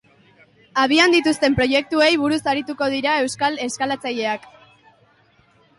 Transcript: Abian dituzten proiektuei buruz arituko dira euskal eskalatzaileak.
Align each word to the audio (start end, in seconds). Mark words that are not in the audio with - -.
Abian 0.83 1.13
dituzten 1.15 1.57
proiektuei 1.59 2.09
buruz 2.23 2.41
arituko 2.55 2.89
dira 2.95 3.15
euskal 3.27 3.63
eskalatzaileak. 3.69 4.51